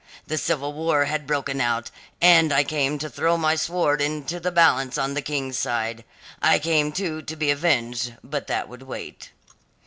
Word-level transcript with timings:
The 0.25 0.39
Civil 0.39 0.73
War 0.73 1.05
had 1.05 1.27
broken 1.27 1.61
out, 1.61 1.91
and 2.19 2.51
I 2.51 2.63
came 2.63 2.97
to 2.97 3.07
throw 3.07 3.37
my 3.37 3.53
sword 3.55 4.01
into 4.01 4.39
the 4.39 4.51
balance 4.51 4.97
on 4.97 5.13
the 5.13 5.21
King's 5.21 5.59
side: 5.59 6.03
I 6.41 6.57
came, 6.57 6.91
too, 6.91 7.21
to 7.21 7.35
be 7.35 7.51
avenged, 7.51 8.15
but 8.23 8.47
that 8.47 8.67
would 8.67 8.81
wait. 8.81 9.29